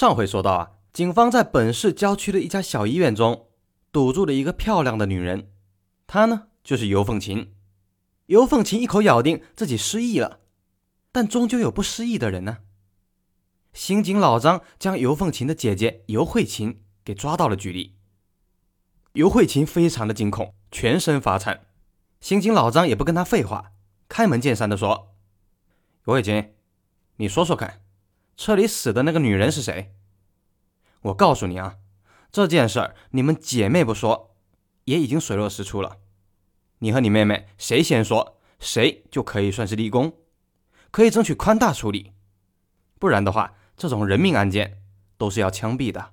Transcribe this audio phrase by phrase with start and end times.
[0.00, 3.48] 上回说到啊，警方在本市郊区的一家小医院中
[3.92, 5.50] 堵住了一个漂亮的女人，
[6.06, 7.52] 她呢就是尤凤琴。
[8.24, 10.40] 尤凤琴一口咬定自己失忆了，
[11.12, 12.60] 但终究有不失忆的人呢。
[13.74, 17.96] 刑警老张将尤凤琴的姐姐尤慧琴给抓到了局里。
[19.12, 21.66] 尤慧琴非常的惊恐，全身发颤。
[22.22, 23.72] 刑警老张也不跟他废话，
[24.08, 25.14] 开门见山的说
[26.08, 26.54] ：“尤慧琴，
[27.16, 27.82] 你说说看。”
[28.36, 29.94] 车里死的那个女人是谁？
[31.02, 31.76] 我告诉你啊，
[32.30, 34.36] 这件事儿你们姐妹不说，
[34.84, 35.98] 也已经水落石出了。
[36.78, 40.14] 你和你妹妹谁先说，谁就可以算是立功，
[40.90, 42.12] 可以争取宽大处理。
[42.98, 44.82] 不然的话，这种人命案件
[45.16, 46.12] 都是要枪毙的。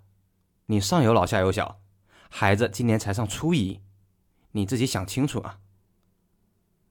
[0.67, 1.81] 你上有老下有小，
[2.29, 3.81] 孩子今年才上初一，
[4.51, 5.59] 你自己想清楚啊。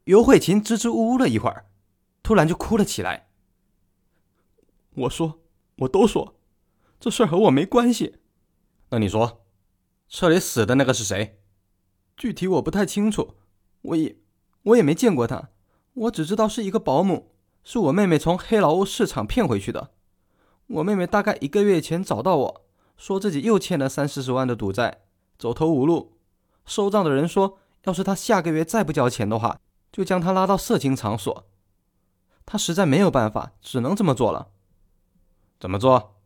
[0.04, 1.66] 尤慧琴支支吾吾了一会儿，
[2.22, 3.25] 突然就哭了起来。
[4.96, 5.40] 我说，
[5.76, 6.34] 我都说，
[6.98, 8.16] 这事儿和我没关系。
[8.88, 9.44] 那你说，
[10.08, 11.38] 车里死的那个是谁？
[12.16, 13.34] 具体我不太清楚，
[13.82, 14.16] 我也
[14.62, 15.50] 我也没见过他，
[15.92, 19.90] 我只知道是一个保姆，是我妹妹从黑劳务市场骗回去的。
[20.68, 25.02] 我妹妹大概一个月前找到我说自己又欠了三四十万的赌债，
[25.38, 26.16] 走投无路。
[26.64, 29.60] 收账的人说，要是他下个月再不交钱的话，
[29.92, 31.46] 就将他拉到色情场所。
[32.46, 34.48] 他实在没有办法，只能这么做了。
[35.58, 36.16] 怎么做？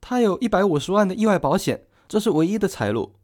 [0.00, 3.14] 他有一百五十万的意外保险，这是唯一的财路。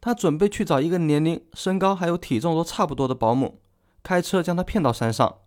[0.00, 3.60] 他准备去找一个年龄、身高还有体重都差不多的保姆，
[4.02, 5.38] 开车将他骗到山上，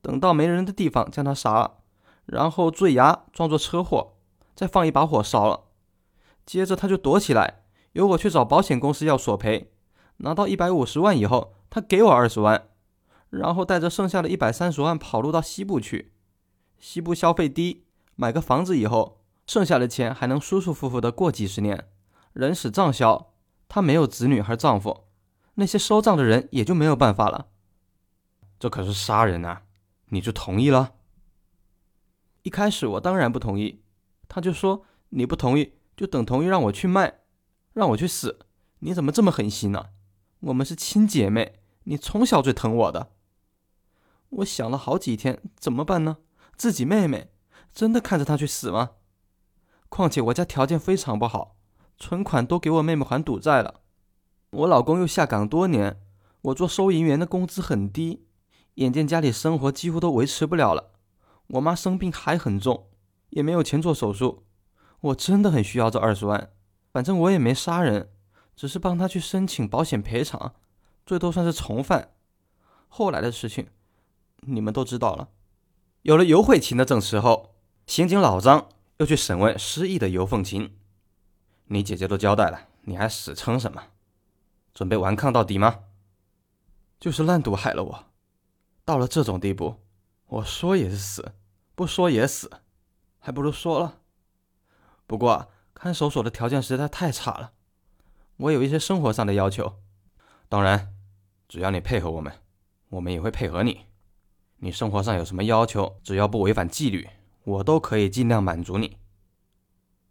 [0.00, 1.78] 等到没人的地方将他杀了，
[2.26, 4.14] 然后坠崖装作车祸，
[4.54, 5.64] 再放一把火烧了。
[6.46, 9.72] 接着他就躲起来，由我去找保险公司要索赔。
[10.18, 12.68] 拿到一百五十万以后，他给我二十万，
[13.28, 16.12] 然后带着剩下的一百三十万跑路到西部去。
[16.80, 17.84] 西部消费低，
[18.16, 21.88] 买个房子以后，剩下的钱还能舒舒服服的过几十年。
[22.32, 23.32] 人死账消，
[23.68, 25.04] 她没有子女和丈夫，
[25.54, 27.48] 那些收账的人也就没有办法了。
[28.58, 29.62] 这可是杀人啊！
[30.06, 30.94] 你就同意了？
[32.42, 33.82] 一开始我当然不同意，
[34.26, 37.20] 他就说你不同意就等同于让我去卖，
[37.74, 38.40] 让我去死。
[38.80, 39.90] 你怎么这么狠心呢？
[40.40, 43.12] 我们是亲姐妹，你从小最疼我的。
[44.30, 46.18] 我想了好几天，怎么办呢？
[46.60, 47.30] 自己妹妹
[47.72, 48.90] 真的看着她去死吗？
[49.88, 51.56] 况且我家条件非常不好，
[51.96, 53.80] 存款都给我妹妹还赌债了。
[54.50, 56.02] 我老公又下岗多年，
[56.42, 58.26] 我做收银员的工资很低，
[58.74, 60.90] 眼见家里生活几乎都维持不了了。
[61.46, 62.90] 我妈生病还很重，
[63.30, 64.44] 也没有钱做手术。
[65.00, 66.50] 我真的很需要这二十万，
[66.92, 68.10] 反正我也没杀人，
[68.54, 70.52] 只是帮她去申请保险赔偿，
[71.06, 72.10] 最多算是从犯。
[72.86, 73.68] 后来的事情，
[74.40, 75.30] 你们都知道了。
[76.02, 77.54] 有了尤慧琴的证词后，
[77.86, 80.78] 刑警老张又去审问失忆的尤凤琴。
[81.66, 83.82] 你姐姐都交代了，你还死撑什么？
[84.72, 85.80] 准备顽抗到底吗？
[86.98, 88.04] 就是烂赌害了我，
[88.84, 89.76] 到了这种地步，
[90.26, 91.32] 我说也是死，
[91.74, 92.50] 不说也死，
[93.18, 93.98] 还不如说了。
[95.06, 97.52] 不过看守所的条件实在太差了，
[98.38, 99.80] 我有一些生活上的要求。
[100.48, 100.94] 当然，
[101.46, 102.32] 只要你配合我们，
[102.88, 103.86] 我们也会配合你。
[104.62, 105.98] 你生活上有什么要求？
[106.02, 107.08] 只要不违反纪律，
[107.44, 108.98] 我都可以尽量满足你。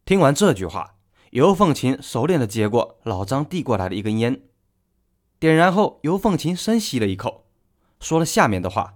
[0.05, 0.95] 听完这句话，
[1.29, 4.41] 尤凤琴熟练的接过老张递过来的一根烟，
[5.37, 7.45] 点燃后，尤凤琴深吸了一口，
[7.99, 8.95] 说了下面的话：“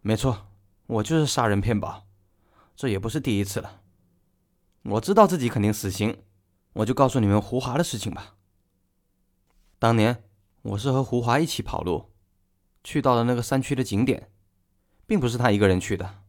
[0.00, 0.46] 没错，
[0.86, 2.06] 我就是杀人骗保，
[2.74, 3.82] 这也不是第一次了。
[4.84, 6.22] 我知道自己肯定死刑，
[6.72, 8.36] 我就告诉你们胡华的事情吧。
[9.78, 10.24] 当年
[10.62, 12.08] 我是和胡华一起跑路。”
[12.84, 14.30] 去到了那个山区的景点，
[15.06, 16.22] 并不是他一个人去的，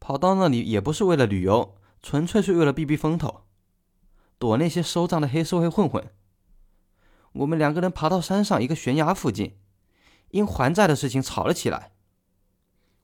[0.00, 3.42] 跑到那里也不是为了旅游，纯粹是为了避避风头，
[4.38, 6.10] 躲那些收账的黑社会混混。
[7.32, 9.56] 我们两个人爬到山上一个悬崖附近，
[10.30, 11.92] 因还债的事情吵了起来。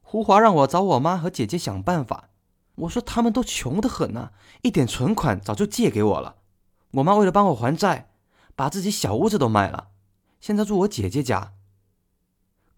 [0.00, 2.30] 胡华让我找我妈和姐姐想办法，
[2.76, 4.30] 我说他们都穷得很呐，
[4.62, 6.36] 一点存款早就借给我了。
[6.92, 8.10] 我妈为了帮我还债，
[8.54, 9.88] 把自己小屋子都卖了，
[10.40, 11.52] 现在住我姐姐家。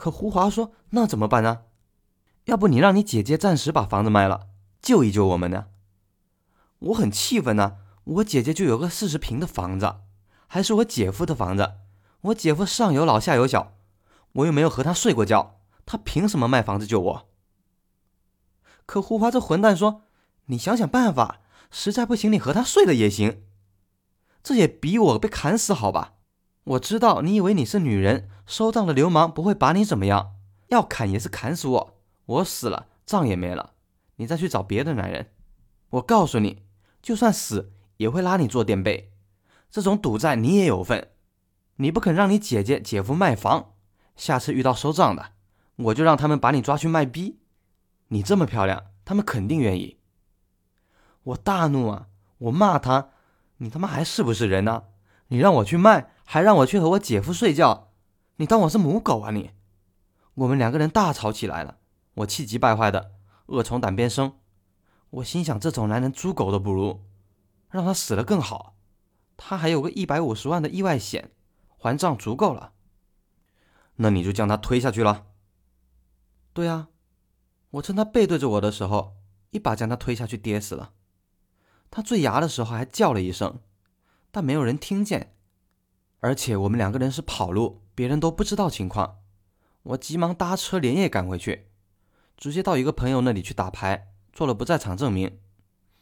[0.01, 1.65] 可胡华说：“那怎么办呢？
[2.47, 4.49] 要不你让你姐姐暂时把房子卖了，
[4.81, 5.67] 救一救我们呢？”
[6.89, 7.77] 我很气愤呢！
[8.05, 9.97] 我姐姐就有个四十平的房子，
[10.47, 11.75] 还是我姐夫的房子。
[12.23, 13.75] 我姐夫上有老下有小，
[14.33, 17.29] 我又没有和他睡过觉，他凭什么卖房子救我？
[18.87, 20.01] 可胡华这混蛋说
[20.47, 23.43] ：“你想想办法，实在不行你和他睡了也行，
[24.43, 26.15] 这也比我被砍死好吧？”
[26.71, 30.37] 我知道你以为你是女人，收账的流氓不会把你怎么样，
[30.69, 33.73] 要砍也是砍死我，我死了账也没了，
[34.17, 35.33] 你再去找别的男人。
[35.91, 36.63] 我告诉你，
[37.03, 39.11] 就算死也会拉你做垫背。
[39.69, 41.09] 这种赌债你也有份。
[41.77, 43.73] 你不肯让你姐姐姐夫卖房，
[44.15, 45.33] 下次遇到收账的，
[45.77, 47.41] 我就让他们把你抓去卖逼。
[48.09, 49.99] 你这么漂亮，他们肯定愿意。
[51.25, 52.07] 我大怒啊！
[52.39, 53.11] 我骂他
[53.59, 54.85] ：“你他妈还是不是人呢？
[55.31, 57.93] 你让我去卖，还让我去和我姐夫睡觉，
[58.37, 59.53] 你当我是母狗啊你！”
[60.35, 61.79] 我们两个人大吵起来了，
[62.15, 63.13] 我气急败坏的，
[63.47, 64.35] 恶从胆边生。
[65.11, 67.03] 我心想，这种男人猪狗都不如，
[67.69, 68.77] 让他死了更好。
[69.37, 71.31] 他还有个一百五十万的意外险，
[71.79, 72.73] 还账足够了。
[73.97, 75.27] 那你就将他推下去了。
[76.53, 76.89] 对啊，
[77.71, 79.15] 我趁他背对着我的时候，
[79.51, 80.93] 一把将他推下去，跌死了。
[81.89, 83.61] 他坠崖的时候还叫了一声，
[84.31, 85.35] 但没有人听见。
[86.21, 89.19] 而且我们两个人是跑路，别人都不知道情况。
[89.83, 91.71] 我急忙搭车连夜赶回去，
[92.37, 95.39] 直接到一个朋友那里去打牌，做了不在场证明。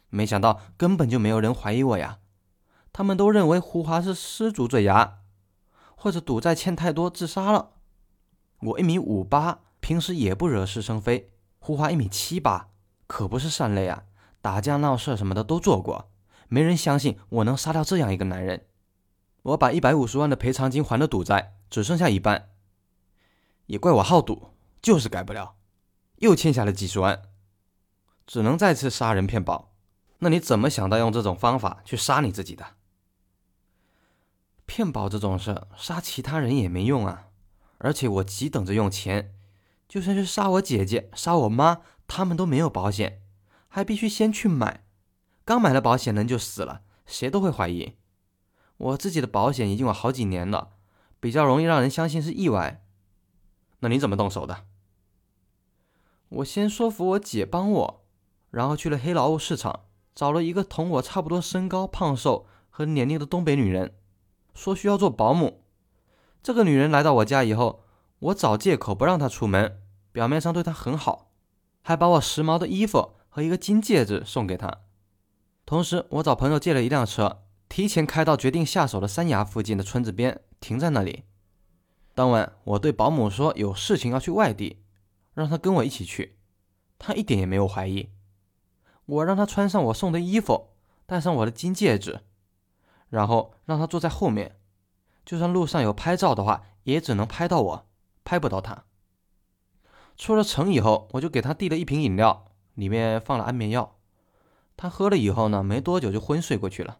[0.09, 2.19] 没想到根本就没有人怀疑我呀，
[2.91, 5.19] 他们都认为胡华是失足坠崖，
[5.95, 7.71] 或者赌债欠太多自杀了。
[8.59, 11.31] 我一米五八，平时也不惹是生非。
[11.59, 12.69] 胡华一米七八，
[13.07, 14.03] 可不是善类啊。
[14.41, 16.09] 打架闹事什么的都做过，
[16.49, 18.65] 没人相信我能杀掉这样一个男人。
[19.43, 22.49] 我把一百五十万的赔偿金还了赌债，只剩下一半。
[23.67, 24.49] 也怪我好赌，
[24.81, 25.55] 就是改不了，
[26.17, 27.21] 又欠下了几十万，
[28.27, 29.71] 只能再次杀人骗保。
[30.19, 32.65] 那你怎么想到用这种方法去杀你自己的？
[34.65, 37.27] 骗保这种事，杀其他人也没用啊。
[37.77, 39.33] 而且我急等着用钱，
[39.87, 43.21] 就算是杀我姐姐、杀我妈，他们都没有保险。
[43.69, 44.83] 还必须先去买，
[45.49, 47.95] 刚买了保险人就死了，谁都会怀疑。
[48.77, 50.73] 我自己的保险已经有好几年了，
[51.19, 52.85] 比较容易让人相信是意外。
[53.79, 54.65] 那你怎么动手的？
[56.29, 58.05] 我先说服我姐帮我，
[58.51, 63.95] 然后去了黑劳务市场，找了一个同我差不多身高、胖瘦和年龄的东北女人，
[64.53, 65.63] 说需要做保姆。
[66.43, 67.85] 这个女人来到我家以后，
[68.19, 69.81] 我找借口不让她出门，
[70.11, 71.31] 表面上对她很好，
[71.81, 73.15] 还把我时髦的衣服。
[73.31, 74.81] 和一个金戒指送给她，
[75.69, 81.25] 同时我找朋友借了一辆车，提前开到决定下手的山崖附近的村子边，停在那里。
[82.15, 84.81] 当晚我对保姆说有事情要去外地，
[85.35, 86.39] 让他跟我一起去。
[86.97, 88.09] 他一点也没有怀疑。
[89.05, 90.69] 我让他穿上我送的衣服，
[91.05, 92.21] 戴上我的金戒指，
[93.09, 94.57] 然后让他坐在后面，
[95.23, 97.87] 就算路上有拍照的话，也只能拍到我，
[98.23, 98.85] 拍不到他。
[100.17, 102.47] 出了城以后，我就给他递了一瓶饮料。
[102.73, 103.98] 里面放了安眠药，
[104.81, 106.99] 他喝了以后呢，没多久就昏睡过去了。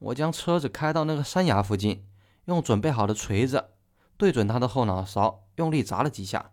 [0.00, 2.08] 我将车子开到那个山崖附近，
[2.46, 3.68] 用准备好的锤子
[4.16, 6.50] 对准他的后脑勺，用力砸了几下。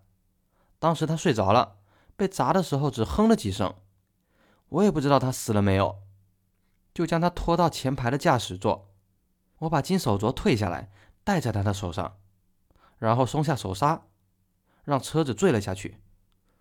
[0.77, 1.77] 当时他睡着了，
[2.15, 3.73] 被砸的时候只哼了几声。
[4.67, 5.97] 我也不知道他死了没有，
[6.93, 8.91] 就将他拖到前排的驾驶座。
[9.61, 10.91] 我把金手镯退下来，
[11.23, 12.17] 戴在他的手上，
[12.99, 14.03] 然后松下手刹，
[14.83, 15.97] 让车子坠了下去。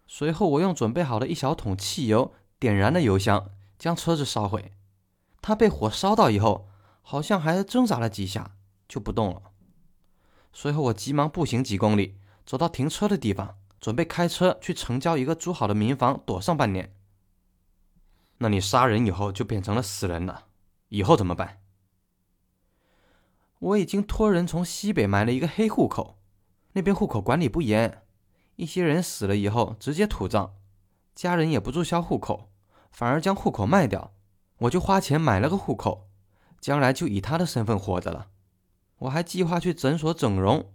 [0.06, 4.72] 随后，我用准备好的一小桶汽油点燃了油箱，将车子烧毁。
[5.40, 6.68] 他被火烧到以后，
[7.02, 8.56] 好像还挣扎了几下，
[8.88, 9.42] 就不动了。
[10.52, 16.92] 随后，我急忙步行几公里，走到停车的地方，准备开车去城郊一个租好的民房躲上半年。
[18.38, 20.46] 那你杀人以后就变成了死人了，
[20.88, 21.60] 以后怎么办？
[23.58, 26.18] 我已经托人从西北买了一个黑户口，
[26.72, 28.02] 那边户口管理不严。
[28.56, 30.54] 一些人死了以后直接土葬，
[31.14, 32.47] 家人也不注销户口，
[32.90, 34.14] 反而将户口卖掉。
[34.58, 36.08] 我就花钱买了个户口，
[36.60, 38.30] 将来就以他的身份活着了。
[38.98, 40.72] 我还计划去诊所整容，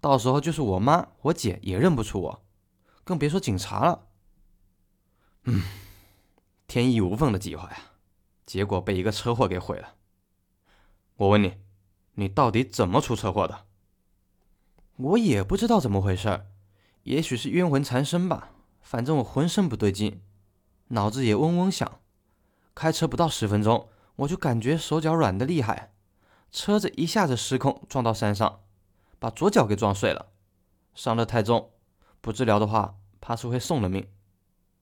[0.00, 2.44] 到时候就是我妈、我姐也认不出我，
[3.04, 4.08] 更别说警察了。
[5.44, 5.62] 嗯，
[6.66, 7.76] 天衣无缝的计划呀，
[8.44, 9.94] 结果被一个车祸给毁了。
[11.14, 11.58] 我问你，
[12.14, 13.66] 你到底怎么出车祸的？
[14.96, 16.46] 我也不知道怎么回事儿。
[17.04, 18.50] 也许是冤魂缠身吧，
[18.80, 20.20] 反正我浑身不对劲，
[20.90, 22.00] 脑子也嗡嗡响。
[22.74, 25.92] 开车不到十分钟，我就感觉手脚软的厉害，
[26.50, 28.60] 车子一下子失控撞到山上，
[29.18, 30.30] 把左脚给撞碎了。
[30.94, 31.72] 伤得太重，
[32.20, 34.08] 不治疗的话，怕是会送了命。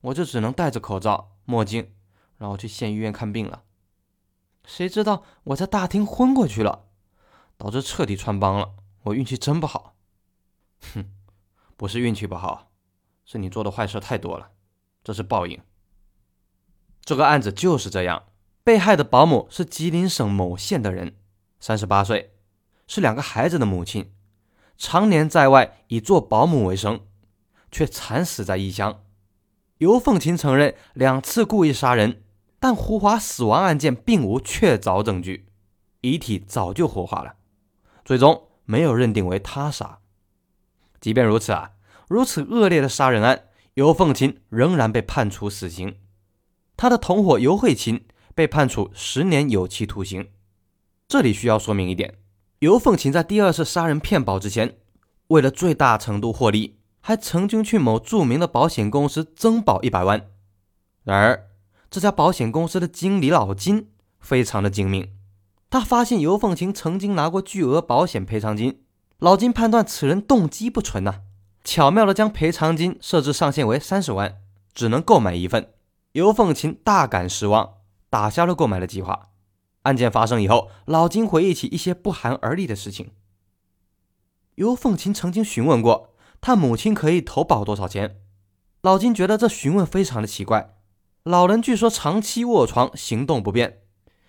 [0.02, 1.92] 我就只能戴着口罩、墨镜，
[2.36, 3.64] 然后去县医院看病了。
[4.64, 6.84] 谁知道我在大厅昏过去了，
[7.56, 8.74] 导致彻底穿帮了。
[9.04, 9.96] 我运气真不好，
[10.94, 11.12] 哼。
[11.76, 12.72] 不是运气不好，
[13.24, 14.50] 是你做的坏事太多了，
[15.04, 15.60] 这是报应。
[17.08, 18.24] 这个案子就是这样，
[18.62, 21.14] 被害的保姆是吉林省某县的人，
[21.58, 22.34] 三十八岁，
[22.86, 24.12] 是两个孩子的母亲，
[24.76, 27.00] 常年在外以做保姆为生，
[27.70, 29.04] 却惨死在异乡。
[29.78, 32.24] 尤凤琴承认两次故意杀人，
[32.60, 35.48] 但胡华死亡案件并无确凿证据，
[36.02, 37.36] 遗体早就火化了，
[38.04, 40.00] 最终没有认定为他杀。
[41.00, 41.70] 即便如此啊，
[42.06, 45.96] 如此恶劣的杀人案，尤凤琴仍然被判处死刑，
[46.78, 48.04] 他的同伙尤慧琴
[48.36, 50.28] 被判处十年有期徒刑。
[51.08, 52.14] 这里需要说明一点，
[52.60, 54.78] 尤凤琴在第二次杀人骗保之前，
[55.26, 60.30] 为了最大程度获利，还曾经去某著名的保险公司增保一百万。
[61.02, 61.48] 然而，
[61.90, 63.88] 这家保险公司的经理老金
[64.20, 65.10] 非常的精明，
[65.68, 68.82] 他发现尤凤琴曾经拿过巨额保险赔偿金，
[69.18, 71.22] 老金判断此人动机不纯呐，
[71.64, 74.36] 巧妙的将赔偿金设置上限为三十万，
[74.72, 75.72] 只能购买一份。
[76.12, 77.74] 尤凤琴大感失望，
[78.08, 79.28] 打消了购买的计划。
[79.82, 83.12] 案件发生以后，老金回忆起一些不寒而栗的事情。
[84.54, 88.20] 尤凤琴曾经询问过他母亲可以投保多少钱，
[88.80, 90.76] 老金觉得这询问非常的奇怪。
[91.22, 93.82] 老人据说长期卧床，行动不便，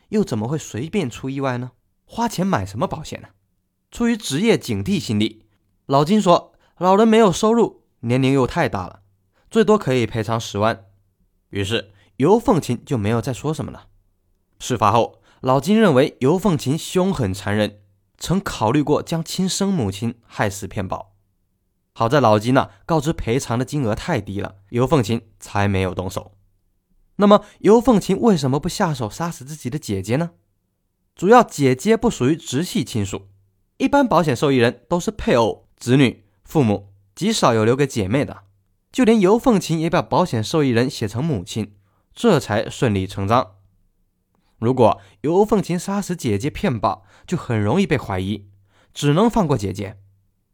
[0.10, 1.72] 又怎么会随便出意外呢？
[2.06, 3.30] 花钱买什么保险呢？
[3.90, 5.46] 出于职业警惕心理，
[5.86, 9.02] 老金说老人没有收入，年龄又太大了，
[9.50, 10.86] 最多可以赔偿十万。
[11.50, 13.88] 于是尤凤琴就没有再说什么了。
[14.60, 15.20] 事发后。
[15.42, 17.80] 老金认为尤凤琴凶狠残忍，
[18.18, 21.16] 曾考虑过将亲生母亲害死骗保。
[21.94, 26.34] 好在老金呢告知赔偿的金额太低了，尤凤琴才没有动手。
[27.16, 30.32] 那么尤凤琴为什么不下手杀死自己的姐姐呢？
[31.16, 33.30] 主要姐姐不属于直系亲属，
[33.78, 38.44] 一般保险受益人都是配偶、子女、父母，极少有留给姐妹的。
[38.92, 41.76] 就连尤凤琴也把保险受益人写成母亲，
[42.14, 43.56] 这才顺理成章。
[44.58, 48.50] 如果尤凤琴杀死姐姐骗保，就很容易被怀疑，
[48.94, 50.00] 只能放过姐姐。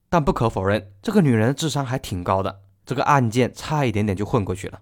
[0.09, 4.81] 但不可否认，这个女人的智商还挺高的，这个案件差一点点就混过去了。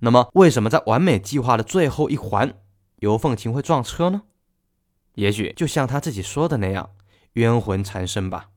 [0.00, 2.54] 那么，为什么在完美计划的最后一环，
[2.96, 4.22] 尤凤琴会撞车呢？
[5.14, 6.90] 也许就像她自己说的那样，
[7.32, 8.50] 冤魂缠身吧。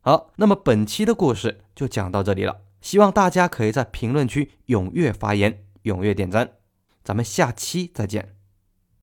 [0.00, 6.50] 好，那么本期的故事就讲到这里了，希望大家可以在评论区踊跃发言，踊跃点赞。
[7.02, 8.41] 咱们下期再见。